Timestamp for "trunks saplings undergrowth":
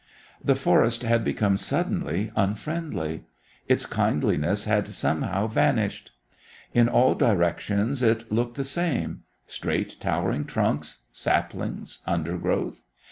10.45-12.81